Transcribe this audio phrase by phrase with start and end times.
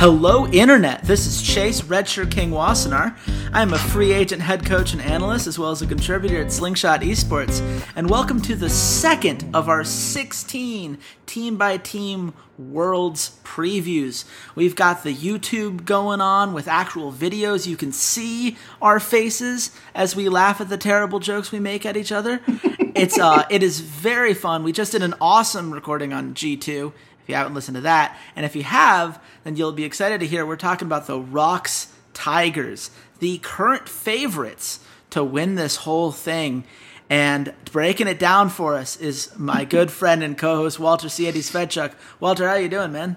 [0.00, 1.02] Hello, Internet.
[1.02, 3.18] This is Chase Redshirt King Wassenar.
[3.52, 6.52] I am a free agent head coach and analyst, as well as a contributor at
[6.52, 7.60] Slingshot Esports.
[7.96, 14.24] And welcome to the second of our 16 team by team worlds previews.
[14.54, 17.66] We've got the YouTube going on with actual videos.
[17.66, 21.96] You can see our faces as we laugh at the terrible jokes we make at
[21.96, 22.40] each other.
[22.46, 24.62] It's uh, it is very fun.
[24.62, 26.92] We just did an awesome recording on G2
[27.28, 28.16] if you haven't listened to that.
[28.36, 31.94] And if you have, then you'll be excited to hear we're talking about the ROX
[32.14, 36.64] Tigers, the current favorites to win this whole thing.
[37.10, 41.92] And breaking it down for us is my good friend and co-host Walter Ceades Fedczuk.
[42.18, 43.16] Walter, how you doing, man?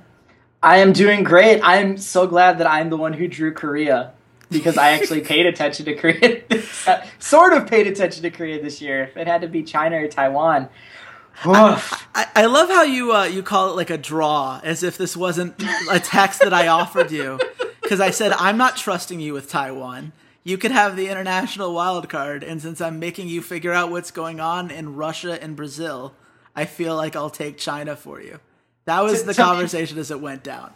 [0.61, 1.61] I am doing great.
[1.63, 4.11] I'm so glad that I'm the one who drew Korea
[4.49, 6.41] because I actually paid attention to Korea.
[7.19, 9.03] sort of paid attention to Korea this year.
[9.03, 10.67] If it had to be China or Taiwan,
[12.13, 15.17] I, I, love how you uh, you call it like a draw, as if this
[15.17, 15.55] wasn't
[15.89, 17.39] a text that I offered you,
[17.81, 20.13] because I said I'm not trusting you with Taiwan.
[20.43, 24.11] You could have the international wild card, and since I'm making you figure out what's
[24.11, 26.13] going on in Russia and Brazil,
[26.55, 28.39] I feel like I'll take China for you.
[28.85, 30.73] That was to, the to conversation as it went down.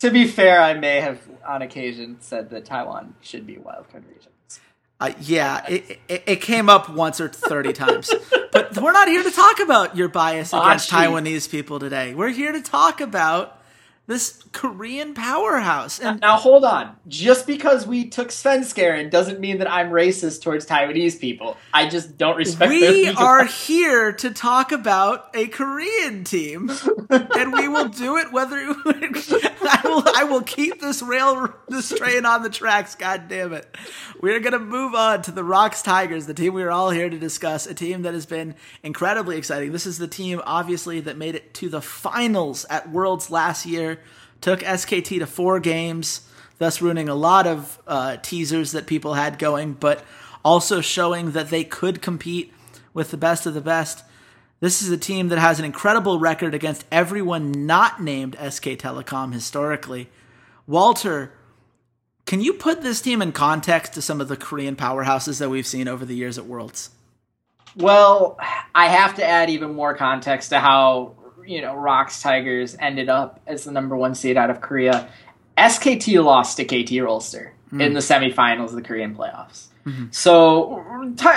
[0.00, 3.90] To be fair, I may have on occasion said that Taiwan should be a wild
[3.90, 4.32] card region.
[5.04, 8.10] Uh, yeah, it, it, it, came up once or 30 times.
[8.52, 12.14] But we're not here to talk about your bias against Taiwanese people today.
[12.14, 13.62] We're here to talk about
[14.06, 15.98] this Korean powerhouse.
[15.98, 16.96] And now hold on.
[17.08, 21.56] Just because we took Svenskeren doesn't mean that I'm racist towards Taiwanese people.
[21.72, 26.70] I just don't respect We are here to talk about a Korean team.
[27.10, 28.56] and we will do it whether
[29.84, 33.76] will I will keep this rail this train on the tracks, god damn it.
[34.20, 37.18] We're gonna move on to the ROX Tigers, the team we are all here to
[37.18, 39.72] discuss, a team that has been incredibly exciting.
[39.72, 44.00] This is the team obviously that made it to the finals at Worlds last year
[44.44, 46.28] took SKT to four games,
[46.58, 50.04] thus ruining a lot of uh, teasers that people had going, but
[50.44, 52.52] also showing that they could compete
[52.92, 54.04] with the best of the best.
[54.64, 59.34] This is a team that has an incredible record against everyone not named SK Telecom
[59.34, 60.08] historically.
[60.66, 61.34] Walter,
[62.24, 65.66] can you put this team in context to some of the Korean powerhouses that we've
[65.66, 66.88] seen over the years at Worlds?
[67.76, 68.38] Well,
[68.74, 71.14] I have to add even more context to how
[71.44, 75.10] you know, ROX Tigers ended up as the number one seed out of Korea.
[75.58, 77.82] SKT lost to KT Rolster mm.
[77.82, 79.66] in the semifinals of the Korean playoffs.
[79.84, 80.06] Mm-hmm.
[80.10, 80.78] So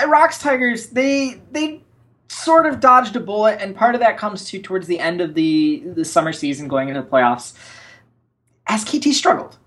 [0.08, 1.82] ROX Tigers they they
[2.28, 5.34] sort of dodged a bullet, and part of that comes to towards the end of
[5.34, 7.54] the the summer season going into the playoffs.
[8.70, 9.58] SKT struggled,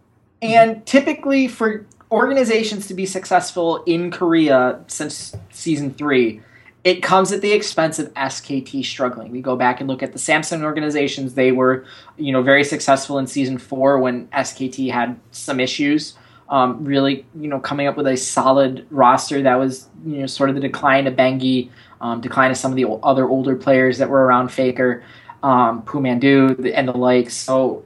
[0.42, 6.40] and typically for organizations to be successful in Korea since season three,
[6.84, 9.30] it comes at the expense of SKT struggling.
[9.30, 11.84] We go back and look at the Samsung organizations; they were,
[12.16, 16.14] you know, very successful in season four when SKT had some issues.
[16.50, 20.50] Um, really, you know, coming up with a solid roster that was, you know, sort
[20.50, 24.10] of the decline of Bengi, um, decline of some of the other older players that
[24.10, 25.04] were around Faker,
[25.44, 27.34] um, PoohManDu, and the likes.
[27.34, 27.84] So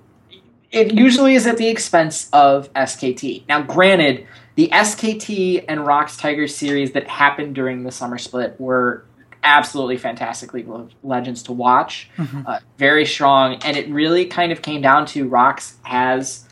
[0.72, 3.47] it usually is at the expense of SKT.
[3.48, 4.26] Now, granted
[4.56, 9.05] the SKT and ROX Tigers series that happened during the summer split were
[9.43, 12.08] absolutely fantastic League of Legends to watch.
[12.17, 12.43] Mm-hmm.
[12.46, 16.49] Uh, very strong, and it really kind of came down to ROX has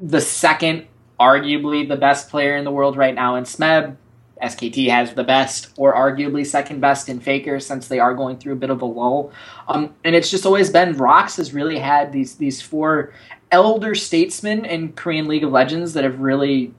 [0.00, 0.86] the second,
[1.18, 3.96] arguably the best player in the world right now in Smeb.
[4.42, 8.54] SKT has the best, or arguably second best in Faker, since they are going through
[8.54, 9.30] a bit of a lull.
[9.68, 13.12] Um, and it's just always been ROX has really had these these four
[13.52, 16.74] elder statesmen in Korean League of Legends that have really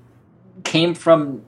[0.65, 1.43] came from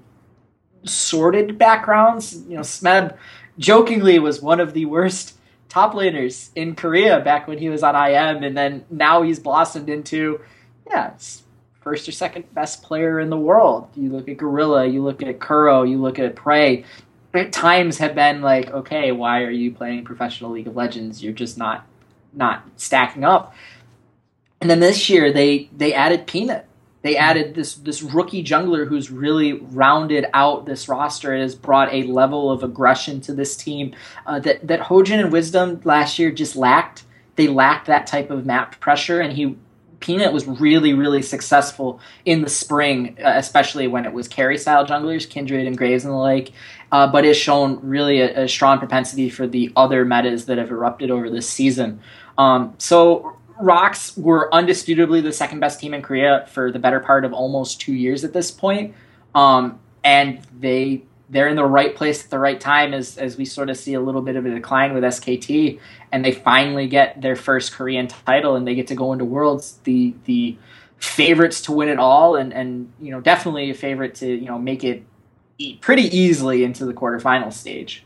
[0.86, 2.44] sordid backgrounds.
[2.48, 3.18] You know, Smeb
[3.58, 5.38] jokingly was one of the worst
[5.68, 9.90] top laners in Korea back when he was on IM, and then now he's blossomed
[9.90, 10.40] into,
[10.88, 11.12] yeah,
[11.86, 13.88] first or second best player in the world.
[13.96, 16.84] You look at Gorilla, you look at Kuro, you look at Prey.
[17.34, 21.24] At times have been like, okay, why are you playing professional League of Legends?
[21.24, 21.86] You're just not
[22.34, 23.54] not stacking up.
[24.60, 26.66] And then this year they they added Peanut.
[27.04, 31.94] They added this this rookie jungler who's really rounded out this roster and has brought
[31.94, 33.94] a level of aggression to this team
[34.26, 37.04] uh, that that Hojin and Wisdom last year just lacked.
[37.36, 39.56] They lacked that type of map pressure, and he
[40.06, 44.86] Peanut was really, really successful in the spring, uh, especially when it was carry style
[44.86, 46.52] junglers, Kindred and Graves and the like.
[46.92, 50.70] Uh, but has shown really a, a, strong propensity for the other metas that have
[50.70, 52.00] erupted over this season.
[52.38, 57.26] Um, so ROX were undisputably the second best team in Korea for the better part
[57.26, 58.94] of almost two years at this point.
[59.34, 63.46] Um, and they they're in the right place at the right time as as we
[63.46, 65.80] sort of see a little bit of a decline with SKT
[66.12, 69.80] and they finally get their first Korean title and they get to go into Worlds
[69.84, 70.58] the the
[70.98, 74.60] favorites to win it all and and you know definitely a favorite to you know
[74.60, 75.04] make it
[75.82, 78.04] pretty easily into the quarterfinal stage.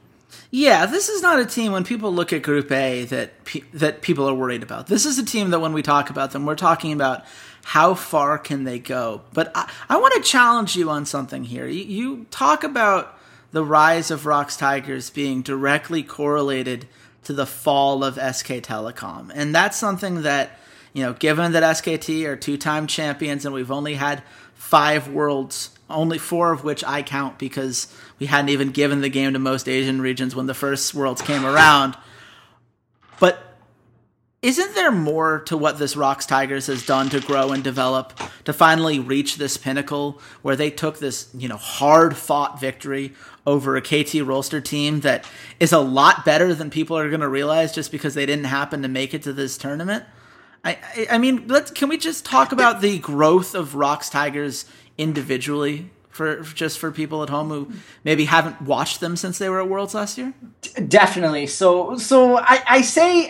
[0.52, 4.02] Yeah, this is not a team when people look at Group A that pe- that
[4.02, 4.88] people are worried about.
[4.88, 7.24] This is a team that when we talk about them, we're talking about
[7.64, 9.22] how far can they go.
[9.34, 11.68] But I, I want to challenge you on something here.
[11.68, 13.18] You, you talk about
[13.52, 16.88] the rise of ROX Tigers being directly correlated
[17.24, 20.58] to the fall of SK Telecom, and that's something that
[20.92, 24.24] you know, given that SKT are two-time champions and we've only had
[24.56, 29.34] five worlds only four of which I count because we hadn't even given the game
[29.34, 31.98] to most Asian regions when the first Worlds came around.
[33.20, 33.49] But
[34.42, 38.54] isn't there more to what this ROX Tigers has done to grow and develop to
[38.54, 43.14] finally reach this pinnacle where they took this, you know, hard fought victory
[43.46, 45.26] over a KT Rolster team that
[45.60, 48.82] is a lot better than people are going to realize just because they didn't happen
[48.82, 50.06] to make it to this tournament?
[50.64, 54.66] I, I, I mean, let's can we just talk about the growth of ROX Tigers
[54.98, 57.72] individually for just for people at home who
[58.06, 60.34] maybe haven't watched them since they were at Worlds last year?
[60.88, 61.48] Definitely.
[61.48, 63.30] So so I, I say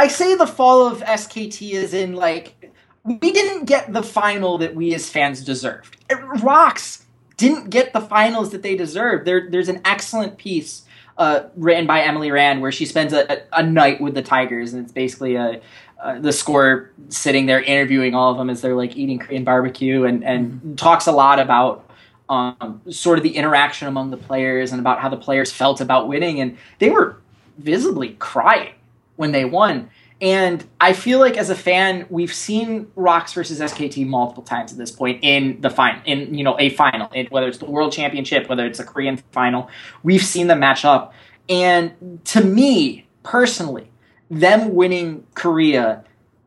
[0.00, 2.72] I say the fall of SKT is in like
[3.04, 5.94] we didn't get the final that we as fans deserved.
[6.42, 7.04] ROX
[7.36, 9.26] didn't get the finals that they deserved.
[9.26, 10.84] There, there's an excellent piece
[11.18, 14.82] uh, written by Emily Rand where she spends a, a, night with the Tigers, and
[14.82, 15.60] it's basically a,
[16.02, 20.04] uh, the score sitting there interviewing all of them as they're like eating Korean barbecue
[20.04, 20.74] and, and mm-hmm.
[20.76, 21.90] talks a lot about
[22.30, 26.08] um, sort of the interaction among the players and about how the players felt about
[26.08, 26.40] winning.
[26.40, 27.18] And they were
[27.58, 28.72] visibly crying
[29.20, 29.90] when they won.
[30.22, 34.78] And I feel like as a fan, we've seen ROX versus SKT multiple times at
[34.78, 37.92] this point in the final, in you know a final, in, whether it's the World
[37.92, 39.68] Championship, whether it's a Korean final,
[40.02, 41.12] we've seen them match up.
[41.50, 43.90] And to me personally,
[44.30, 46.02] them winning Korea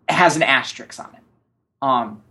[0.09, 1.21] has an asterisk on it.
[1.83, 2.22] Um,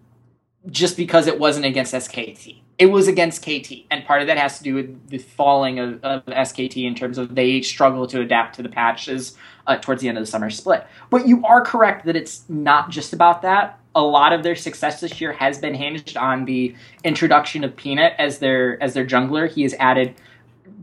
[0.70, 2.60] just because it wasn't against SKT.
[2.78, 6.02] It was against KT, and part of that has to do with the falling of,
[6.02, 9.36] of SKT in terms of they struggle to adapt to the patches
[9.66, 10.86] uh, towards the end of the summer split.
[11.10, 13.78] But you are correct that it's not just about that.
[13.94, 16.74] A lot of their success this year has been hinged on the
[17.04, 19.50] introduction of Peanut as their as their jungler.
[19.50, 20.14] He has added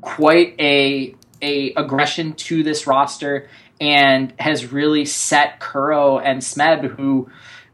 [0.02, 3.50] quite a a aggression to this roster
[3.82, 7.30] and has really set Kuro and Smeb, who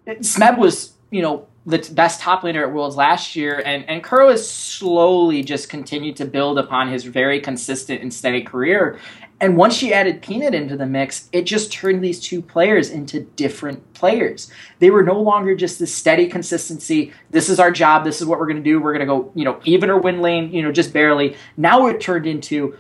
[0.08, 4.30] Smeb was, you know, the best top laner at Worlds last year, and, and Kuro
[4.30, 9.00] has slowly just continued to build upon his very consistent and steady career.
[9.42, 13.22] And once she added Peanut into the mix, it just turned these two players into
[13.22, 14.50] different players.
[14.80, 17.12] They were no longer just this steady consistency.
[17.32, 18.06] This is our job.
[18.06, 18.80] This is what we're going to do.
[18.80, 21.36] We're going to go, you know, even or win lane, you know, just barely.
[21.58, 22.78] Now it turned into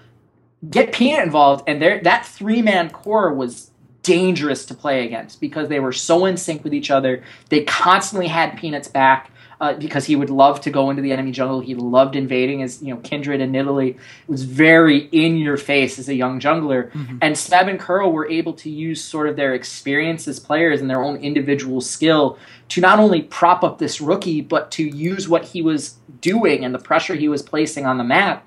[0.69, 3.71] get Peanut involved, and there that three man core was
[4.05, 7.23] dangerous to play against because they were so in sync with each other.
[7.49, 9.31] They constantly had Peanut's back.
[9.61, 11.61] Uh, because he would love to go into the enemy jungle.
[11.61, 13.97] He loved invading as you know Kindred and Nidalee
[14.27, 16.91] was very in your face as a young jungler.
[16.91, 17.19] Mm-hmm.
[17.21, 20.89] And Smeb and Kuro were able to use sort of their experience as players and
[20.89, 25.45] their own individual skill to not only prop up this rookie, but to use what
[25.45, 28.45] he was doing and the pressure he was placing on the map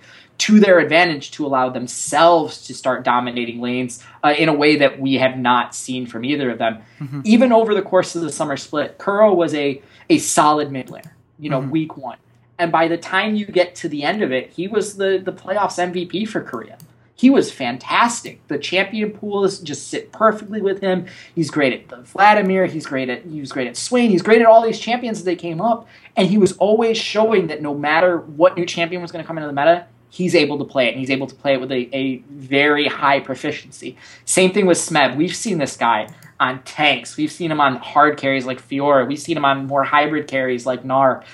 [0.48, 4.98] to their advantage to allow themselves to start dominating lanes uh, in a way that
[4.98, 6.78] we have not seen from either of them.
[7.00, 7.20] Mm-hmm.
[7.24, 11.10] Even over the course of the summer split, Kuro was a, a solid mid laner,
[11.38, 11.70] you know, mm-hmm.
[11.70, 12.16] week one.
[12.58, 15.34] And by the time you get to the end of it, he was the, the
[15.34, 16.78] playoffs MVP for Korea.
[17.14, 18.40] He was fantastic.
[18.48, 21.04] The champion pools just sit perfectly with him.
[21.34, 22.64] He's great at the Vladimir.
[22.64, 24.08] He's great at he was great at Swain.
[24.08, 25.86] He's great at all these champions as they came up.
[26.16, 29.36] And he was always showing that no matter what new champion was going to come
[29.36, 31.70] into the meta, he's able to play it, and he's able to play it with
[31.72, 33.96] a, a very high proficiency.
[34.24, 35.16] Same thing with Smeb.
[35.16, 36.08] We've seen this guy
[36.40, 37.16] on tanks.
[37.16, 39.06] We've seen him on hard carries like Fiora.
[39.06, 41.24] We've seen him on more hybrid carries like Gnar.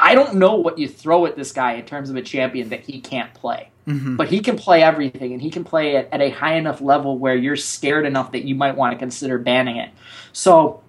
[0.00, 2.80] I don't know what you throw at this guy in terms of a champion that
[2.80, 3.70] he can't play.
[3.86, 4.16] Mm-hmm.
[4.16, 7.18] But he can play everything, and he can play it at a high enough level
[7.18, 9.90] where you're scared enough that you might want to consider banning it.
[10.32, 10.82] So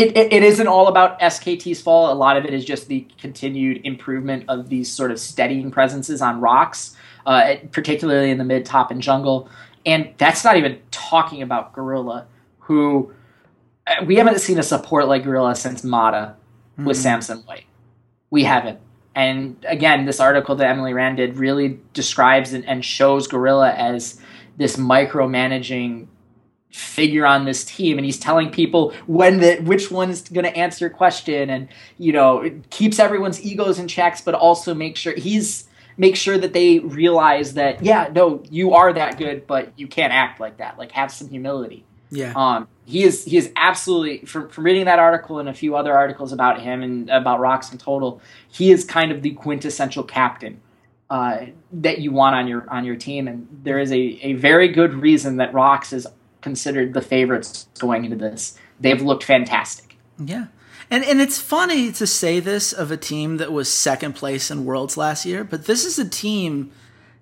[0.00, 2.10] it, it, it isn't all about SKT's fault.
[2.10, 6.22] A lot of it is just the continued improvement of these sort of steadying presences
[6.22, 9.48] on ROX, uh, particularly in the mid, top, and jungle.
[9.84, 12.26] And that's not even talking about Gorilla,
[12.60, 13.12] who
[13.86, 16.36] uh, we haven't seen a support like Gorilla since Mata
[16.72, 16.86] mm-hmm.
[16.86, 17.64] with Samsung White.
[18.30, 18.80] We haven't.
[19.14, 24.20] And again, this article that Emily Rand did really describes and, and shows Gorilla as
[24.56, 26.06] this micromanaging
[26.70, 30.86] figure on this team and he's telling people when the which one's going to answer
[30.86, 35.12] a question and you know it keeps everyone's egos in checks but also make sure
[35.14, 39.86] he's make sure that they realize that yeah no you are that good but you
[39.86, 40.78] can't act like that.
[40.78, 41.84] Like have some humility.
[42.10, 42.32] Yeah.
[42.36, 45.96] Um he is he is absolutely from, from reading that article and a few other
[45.96, 50.60] articles about him and about ROX in total he is kind of the quintessential captain
[51.10, 54.68] uh, that you want on your on your team and there is a, a very
[54.68, 56.06] good reason that ROX is
[56.40, 58.58] considered the favorites going into this.
[58.78, 59.96] They've looked fantastic.
[60.18, 60.46] Yeah.
[60.90, 64.64] And and it's funny to say this of a team that was second place in
[64.64, 66.72] Worlds last year, but this is a team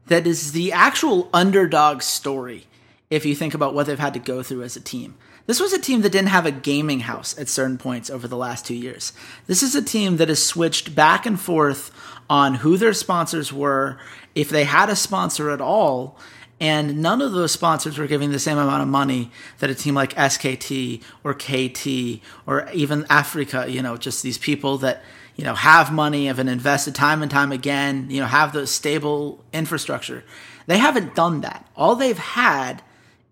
[0.06, 2.66] that is the actual underdog story
[3.10, 5.16] if you think about what they've had to go through as a team.
[5.46, 8.36] This was a team that didn't have a gaming house at certain points over the
[8.36, 9.14] last two years.
[9.46, 11.90] This is a team that has switched back and forth
[12.28, 13.98] on who their sponsors were,
[14.34, 16.18] if they had a sponsor at all,
[16.60, 19.94] and none of those sponsors were giving the same amount of money that a team
[19.94, 25.02] like SKT or KT or even Afreeca, you know, just these people that,
[25.36, 29.44] you know, have money, have invested time and time again, you know, have the stable
[29.52, 30.24] infrastructure.
[30.66, 31.64] They haven't done that.
[31.76, 32.82] All they've had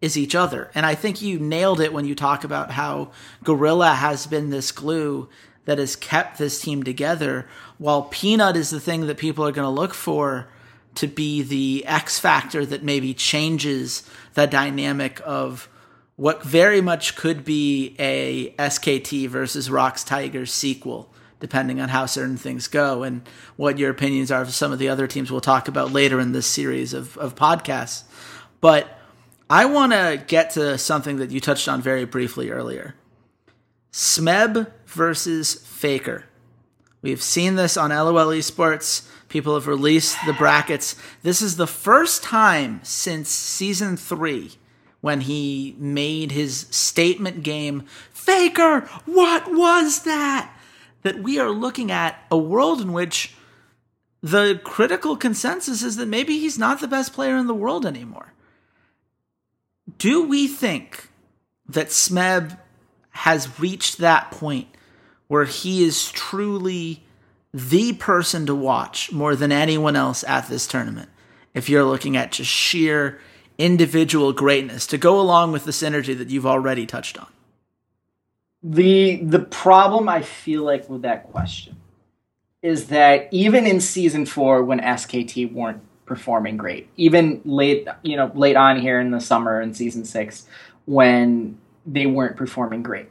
[0.00, 0.70] is each other.
[0.74, 3.10] And I think you nailed it when you talk about how
[3.42, 5.28] Gorilla has been this glue
[5.64, 9.66] that has kept this team together, while Peanut is the thing that people are going
[9.66, 10.46] to look for
[10.96, 15.68] to be the X factor that maybe changes the dynamic of
[16.16, 22.38] what very much could be a SKT versus ROX Tigers sequel, depending on how certain
[22.38, 25.68] things go and what your opinions are of some of the other teams we'll talk
[25.68, 28.04] about later in this series of, of podcasts.
[28.60, 28.88] But
[29.48, 32.94] I want to get to something that you touched on very briefly earlier
[33.92, 36.24] Smeb versus Faker.
[37.02, 39.08] We've seen this on LOL Esports.
[39.28, 40.96] People have released the brackets.
[41.22, 44.52] This is the first time since season three
[45.00, 50.52] when he made his statement game, Faker, what was that?
[51.02, 53.34] That we are looking at a world in which
[54.22, 58.32] the critical consensus is that maybe he's not the best player in the world anymore.
[59.98, 61.10] Do we think
[61.68, 62.58] that Smeb
[63.10, 64.68] has reached that point
[65.28, 67.05] where he is truly
[67.56, 71.08] the person to watch more than anyone else at this tournament.
[71.54, 73.18] If you're looking at just sheer
[73.56, 77.28] individual greatness to go along with the synergy that you've already touched on.
[78.62, 81.76] The the problem I feel like with that question
[82.60, 88.30] is that even in season 4 when SKT weren't performing great, even late you know
[88.34, 90.46] late on here in the summer in season 6
[90.84, 93.08] when they weren't performing great.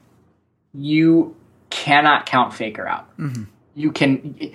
[0.71, 1.35] You
[1.71, 3.17] cannot count Faker out.
[3.17, 4.53] Mm-hmm you can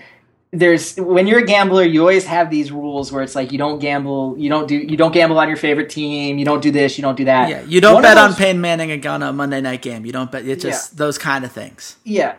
[0.52, 3.78] there's when you're a gambler you always have these rules where it's like you don't
[3.78, 6.98] gamble you don't do you don't gamble on your favorite team you don't do this
[6.98, 7.48] you don't do that.
[7.48, 10.04] Yeah you don't One bet those, on Peyton Manning again a Monday night game.
[10.04, 10.96] You don't bet it's just yeah.
[10.98, 11.96] those kind of things.
[12.04, 12.36] Yeah.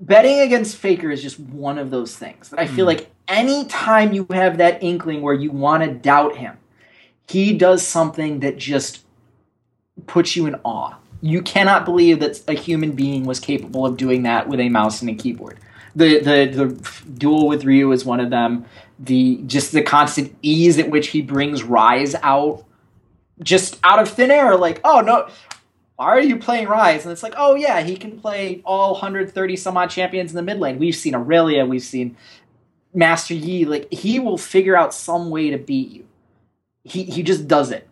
[0.00, 2.88] Betting against Faker is just one of those things that I feel mm.
[2.88, 6.56] like anytime you have that inkling where you want to doubt him
[7.28, 9.04] he does something that just
[10.06, 10.94] puts you in awe.
[11.20, 15.02] You cannot believe that a human being was capable of doing that with a mouse
[15.02, 15.58] and a keyboard
[15.94, 18.64] the the the duel with Ryu is one of them.
[18.98, 22.64] The just the constant ease at which he brings Ryze out,
[23.42, 24.56] just out of thin air.
[24.56, 25.28] Like, oh no,
[25.96, 27.02] why are you playing Ryze?
[27.02, 30.42] And it's like, oh yeah, he can play all 130 some odd champions in the
[30.42, 30.78] mid lane.
[30.78, 32.16] We've seen Aurelion, we've seen
[32.94, 33.64] Master Yi.
[33.64, 36.06] Like he will figure out some way to beat you.
[36.84, 37.88] He he just does it.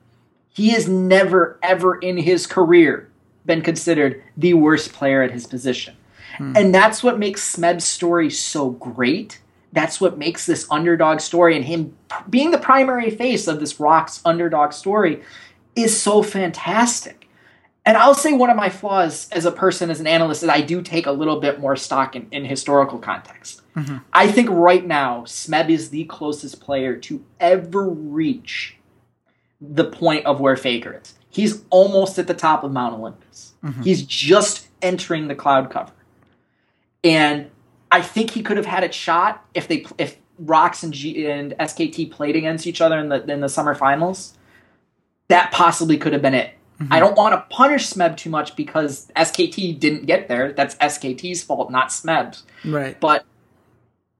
[0.49, 3.11] He has never ever in his career
[3.45, 5.97] been considered the worst player at his position.
[6.37, 6.53] Hmm.
[6.57, 9.41] And that's what makes Smeb's story so great.
[9.73, 11.97] That's what makes this underdog story and him
[12.31, 15.23] being the primary face of this ROX underdog story
[15.75, 17.29] is so fantastic.
[17.85, 20.61] And I'll say one of my flaws as a person, as an analyst, is I
[20.61, 23.63] do take a little bit more stock in, in historical context.
[23.77, 23.99] Mm-hmm.
[24.13, 28.77] I think right now, Smeb is the closest player to ever reach
[29.61, 33.53] the point of where Faker is He's almost at the top of Mount Olympus.
[33.63, 33.83] Mm-hmm.
[33.83, 35.93] He's just entering the cloud cover.
[37.07, 37.51] And
[37.93, 41.53] I think he could have had a shot if they if ROX and G and
[41.59, 44.35] SKT played against each other in the in the summer finals.
[45.29, 46.53] That possibly could have been it.
[46.81, 46.93] Mm-hmm.
[46.93, 50.53] I don't want to punish Smeb too much because SKT didn't get there.
[50.53, 52.43] That's SKT's fault, not Smeb's.
[52.65, 52.99] Right.
[53.01, 53.25] But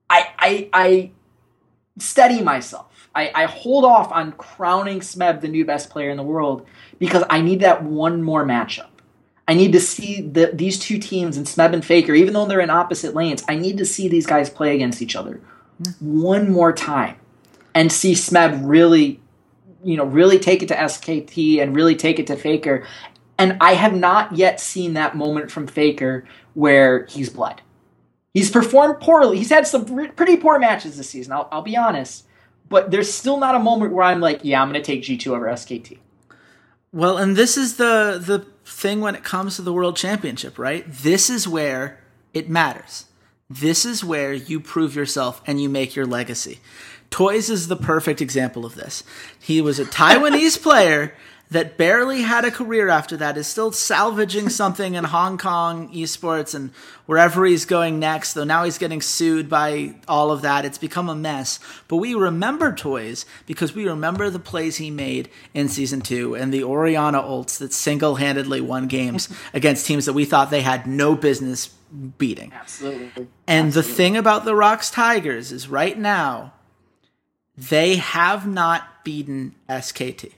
[0.09, 1.11] I I I
[1.99, 3.09] steady myself.
[3.15, 6.67] I, I hold off on crowning Smeb the new best player in the world
[6.99, 8.89] because I need that one more matchup.
[9.49, 12.61] I need to see the, these two teams and Smeb and Faker, even though they're
[12.61, 15.41] in opposite lanes, I need to see these guys play against each other
[16.01, 17.17] one more time
[17.75, 19.21] and see Smeb really,
[19.85, 22.87] you know, really take it to SKT and really take it to Faker.
[23.39, 26.25] And I have not yet seen that moment from Faker
[26.55, 27.61] where he's bled.
[28.33, 29.39] He's performed poorly.
[29.39, 29.85] He's had some
[30.15, 31.33] pretty poor matches this season.
[31.33, 32.27] I'll, I'll be honest,
[32.69, 35.29] but there's still not a moment where I'm like, yeah, I'm going to take G2
[35.29, 35.99] over SKT.
[36.93, 40.85] Well, and this is the the thing when it comes to the world championship, right?
[40.89, 42.01] This is where
[42.35, 43.07] it matters.
[43.49, 46.59] This is where you prove yourself and you make your legacy.
[47.09, 49.05] Toys is the perfect example of this.
[49.39, 51.15] He was a Taiwanese player
[51.51, 56.55] that barely had a career after that, is still salvaging something in Hong Kong esports
[56.55, 56.71] and
[57.07, 60.65] wherever he's going next, though now he's getting sued by all of that.
[60.65, 61.61] It's become a mess.
[61.89, 66.53] But we remember Toys because we remember the plays he made in season two and
[66.53, 70.87] the Orianna ults that single handedly won games against teams that we thought they had
[70.87, 71.69] no business
[72.19, 72.53] beating.
[72.53, 73.29] Absolutely.
[73.47, 76.53] And the thing about the ROX Tigers is right now,
[77.57, 80.33] they have not beaten SKT.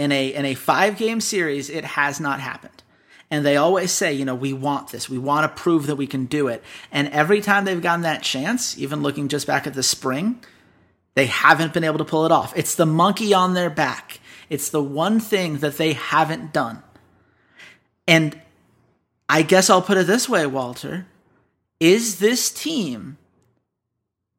[0.00, 2.82] In a in a five game series, it has not happened.
[3.30, 5.10] And they always say, you know, we want this.
[5.10, 6.64] We want to prove that we can do it.
[6.90, 10.42] And every time they've gotten that chance, even looking just back at the spring,
[11.16, 12.56] they haven't been able to pull it off.
[12.56, 14.20] It's the monkey on their back.
[14.48, 16.82] It's the one thing that they haven't done.
[18.08, 18.40] And
[19.28, 21.08] I guess I'll put it this way, Walter.
[21.78, 23.18] Is this team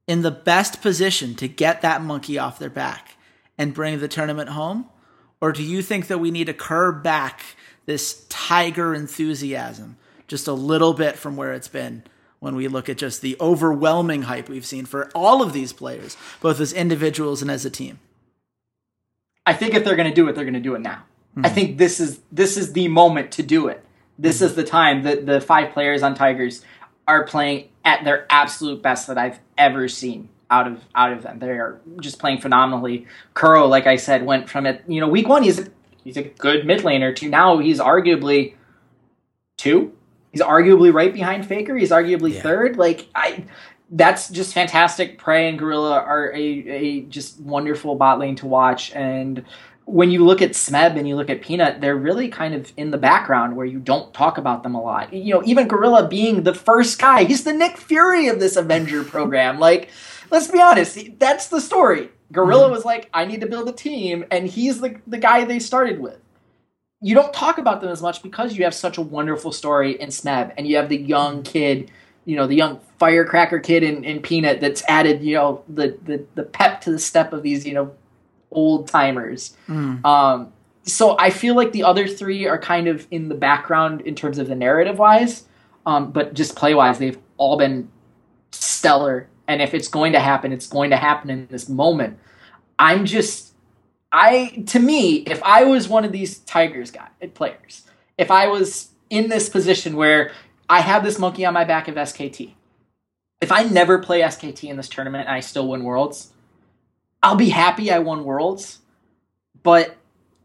[0.08, 3.16] in the best position to get that monkey off their back
[3.60, 4.90] and bring the tournament home?
[5.42, 7.42] Or do you think that we need to curb back
[7.86, 12.04] this tiger enthusiasm just a little bit from where it's been
[12.40, 16.16] when we look at just the overwhelming hype we've seen for all of these players,
[16.40, 18.00] both as individuals and as a team?
[19.46, 21.04] I think if they're going to do it, they're going to do it now.
[21.44, 21.56] I hmm.
[21.56, 23.84] think this is this is the moment to do it.
[24.20, 24.46] This hmm.
[24.46, 26.64] is the time that the five players on Tigers
[27.08, 31.40] are playing at their absolute best that I've ever seen out of out of them.
[31.40, 33.08] They are just playing phenomenally.
[33.34, 34.84] Kuro, like I said, went from it.
[34.88, 35.68] You know, week one he's a,
[36.04, 38.54] he's a good mid laner to now he's arguably
[39.58, 39.94] two.
[40.32, 41.76] He's arguably right behind Faker.
[41.76, 42.42] He's arguably Yeah.
[42.42, 42.78] third.
[42.78, 43.46] Like I,
[43.90, 45.18] that's just fantastic.
[45.18, 48.92] Prey and Gorilla are a, a just wonderful bot lane to watch.
[48.94, 49.44] And
[49.92, 52.92] when you look at Smeb and you look at Peanut, they're really kind of in
[52.92, 55.14] the background where you don't talk about them a lot.
[55.14, 59.04] You know, even Gorilla being the first guy, he's the Nick Fury of this Avenger
[59.16, 59.60] program.
[59.60, 59.90] Like,
[60.30, 62.10] let's be honest, that's the story.
[62.32, 62.74] Gorilla mm-hmm.
[62.74, 66.00] was like, I need to build a team, and he's the the guy they started
[66.00, 66.22] with
[67.02, 70.10] you don't talk about them as much because you have such a wonderful story in
[70.10, 71.90] Smeb, and you have the young kid,
[72.26, 76.24] you know, the young firecracker kid in, in Peanut that's added, you know, the, the
[76.36, 77.92] the pep to the step of these, you know,
[78.52, 79.56] old timers.
[80.06, 84.16] Um, so I feel like the other three are kind of in the background in
[84.16, 85.44] terms of the narrative wise,
[85.86, 87.90] um, but just play wise, they've all been
[88.52, 89.28] stellar.
[89.48, 92.18] And if it's going to happen, it's going to happen in this moment.
[92.80, 93.52] I'm just
[94.12, 97.84] I to me, if I was one of these Tigers guy players,
[98.18, 100.32] if I was in this position where
[100.70, 102.54] I have this monkey on my back of SKT,
[103.40, 106.32] if I never play SKT in this tournament and I still win worlds,
[107.24, 108.80] I'll be happy I won worlds,
[109.64, 109.96] but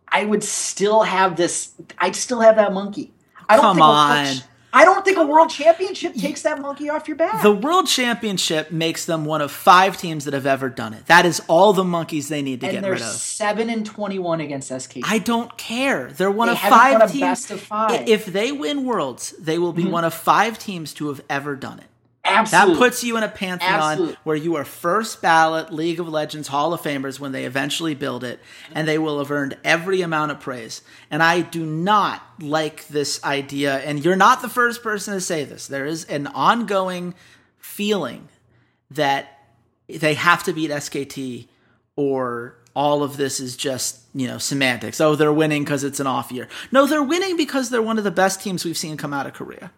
[0.08, 1.72] I would still have this.
[1.98, 3.12] I'd still have that monkey.
[3.48, 4.36] I don't Come think world on.
[4.72, 7.42] I don't think a world championship takes that monkey off your back.
[7.42, 11.06] The World Championship makes them one of five teams that have ever done it.
[11.06, 13.08] That is all the monkeys they need to and get they're rid of.
[13.08, 14.98] seven and twenty-one against SK.
[15.04, 16.10] I don't care.
[16.12, 17.50] They're one They of five teams.
[17.50, 17.90] of five.
[17.92, 18.08] Mm-hmm.
[18.08, 21.78] If they win Worlds, they will be one of five teams to have ever done
[21.78, 21.86] it.
[22.28, 22.74] Absolutely.
[22.74, 26.72] That puts you in a pantheon where you are first ballot League of Legends Hall
[26.72, 28.40] of Famers when they eventually build it,
[28.72, 30.82] and they will have earned every amount of praise.
[31.10, 35.44] And I do not like this idea, and you're not the first person to say
[35.44, 35.66] this.
[35.66, 37.14] There is an ongoing
[37.58, 38.28] feeling
[38.90, 39.40] that
[39.88, 41.48] they have to beat SKT
[41.96, 45.00] or all of this is just, you know, semantics.
[45.00, 46.46] Oh, they're winning because it's an off year.
[46.70, 49.32] No, they're winning because they're one of the best teams we've seen come out of
[49.32, 49.72] Korea.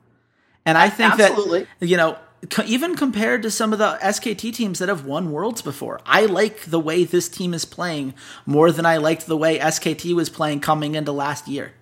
[0.66, 1.66] And I think Absolutely.
[1.78, 2.18] that, you know,
[2.66, 6.62] even compared to some of the SKT teams that have won worlds before, I like
[6.62, 8.14] the way this team is playing
[8.46, 11.72] more than I liked the way SKT was playing coming into last year.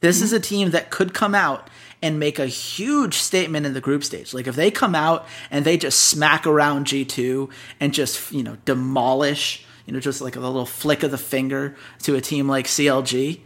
[0.00, 1.70] This is a team that could come out
[2.02, 4.34] and make a huge statement in the group stage.
[4.34, 8.58] Like if they come out and they just smack around G2 and just, you know,
[8.66, 12.66] demolish, you know, just like a little flick of the finger to a team like
[12.66, 13.40] CLG,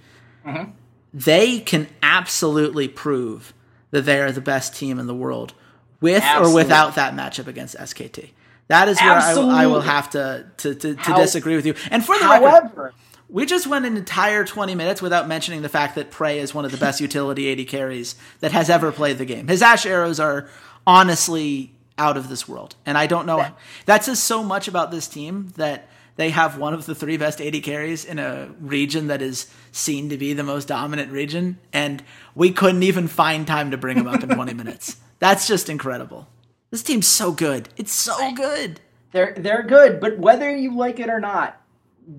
[0.45, 0.71] mm-hmm.
[1.15, 3.55] they can absolutely prove
[3.93, 5.55] that they are the best team in the world
[6.01, 6.53] with Absolutely.
[6.53, 8.31] or without that matchup against SKT.
[8.69, 11.75] That is where I, I will have to to, to, to How- disagree with you.
[11.91, 12.93] And for the record,
[13.31, 16.65] we just went an entire 20 minutes without mentioning the fact that Prey is one
[16.65, 19.49] of the best utility AD carries that has ever played the game.
[19.49, 20.49] His Ashe arrows are
[20.87, 22.75] honestly out of this world.
[22.87, 23.47] And I don't know.
[23.87, 27.41] That says so much about this team that they have one of the three best
[27.41, 31.59] AD carries in a region that is seen to be the most dominant region.
[31.73, 32.03] And
[32.35, 34.97] we couldn't even find time to bring him up in 20 minutes.
[35.19, 36.29] That's just incredible.
[36.71, 37.69] This team's so good.
[37.77, 38.81] It's so good.
[39.13, 41.61] they're they're good, but whether you like it or not,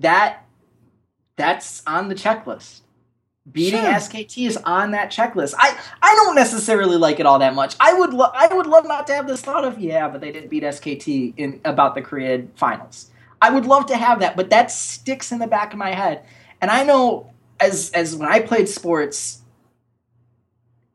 [0.00, 0.44] that
[1.36, 2.80] that's on the checklist.
[3.50, 3.92] Beating Sure.
[3.94, 5.54] SKT is on that checklist.
[5.58, 7.74] I I don't necessarily like it all that much.
[7.80, 10.30] I would lo- I would love not to have this thought of yeah, but they
[10.30, 13.10] didn't beat SKT in about the Korean finals.
[13.40, 16.22] I would love to have that, but that sticks in the back of my head.
[16.60, 19.40] And I know as as when I played sports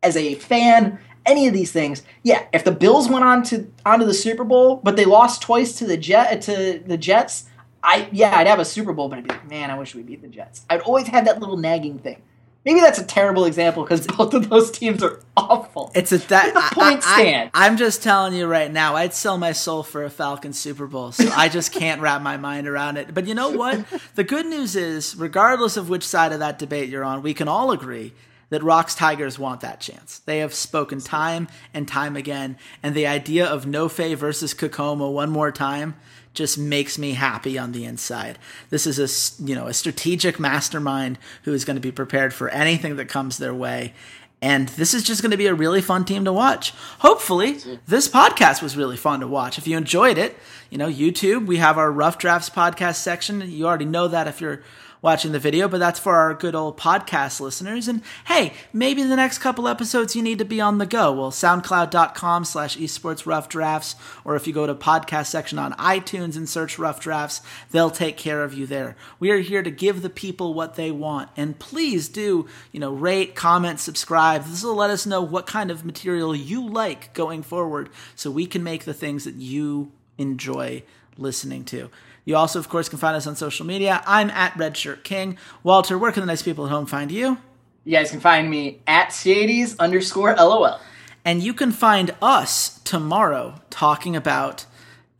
[0.04, 4.05] as a fan, any of these things, yeah, if the Bills went on to onto
[4.05, 7.45] the Super Bowl, but they lost twice to the Jet to the Jets,
[7.83, 10.03] I yeah, I'd have a Super Bowl, but I'd be like, man, I wish we
[10.03, 10.65] beat the Jets.
[10.69, 12.21] I'd always have that little nagging thing.
[12.65, 15.91] Maybe that's a terrible example because both of those teams are awful.
[15.93, 17.51] It's a that The point stand.
[17.53, 18.95] I, am just telling you right now.
[18.95, 21.11] I'd sell my soul for a Falcon Super Bowl.
[21.11, 23.13] So I just can't wrap my mind around it.
[23.13, 23.85] But you know what?
[24.15, 27.47] The good news is, regardless of which side of that debate you're on, we can
[27.47, 28.13] all agree
[28.49, 30.19] that ROX Tigers want that chance.
[30.19, 35.29] They have spoken time and time again, and the idea of NoFe versus kkOma one
[35.29, 35.95] more time
[36.34, 38.38] just makes me happy on the inside.
[38.69, 42.49] This is a you know a strategic mastermind who is going to be prepared for
[42.49, 43.93] anything that comes their way.
[44.41, 46.71] And this is just going to be a really fun team to watch.
[46.99, 49.58] Hopefully, this podcast was really fun to watch.
[49.58, 50.38] If you enjoyed it,
[50.69, 53.41] you know, YouTube, we have our Rough Drafts podcast section.
[53.49, 54.62] You already know that if you're
[55.06, 57.88] watching the video, but that's for our good old podcast listeners.
[57.88, 61.13] And hey, maybe the next couple episodes you need to be on the go.
[61.13, 66.36] Well, soundcloud.com slash esports rough drafts, or if you go to podcast section on iTunes
[66.36, 68.96] and search rough drafts, they'll take care of you there.
[69.20, 71.30] We are here to give the people what they want.
[71.38, 74.46] And please do, you know, rate, comment, subscribe.
[74.46, 78.48] This will let us know what kind of material you like going forward so we
[78.48, 80.82] can make the things that you enjoy
[81.15, 81.91] listening to.
[82.25, 84.03] You also, of course, can find us on social media.
[84.05, 85.38] I'm at Redshirt King.
[85.63, 87.38] Walter, where can the nice people at home find you?
[87.83, 90.79] You guys can find me at Ceades underscore LOL.
[91.23, 94.65] And you can find us tomorrow talking about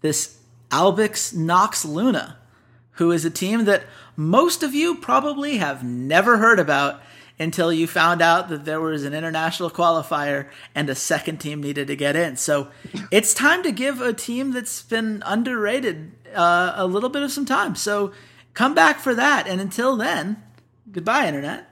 [0.02, 0.40] this
[0.72, 2.38] Albus NoX Luna,
[2.94, 3.84] who is a team that
[4.16, 7.02] most of you probably have never heard about
[7.38, 11.88] until you found out that there was an international qualifier and a second team needed
[11.88, 12.38] to get in.
[12.38, 12.70] So
[13.12, 17.46] it's time to give a team that's been underrated uh, a little bit of some
[17.46, 17.76] time.
[17.76, 18.12] So
[18.54, 19.48] come back for that.
[19.48, 20.42] And until then,
[20.92, 21.70] goodbye, Internet.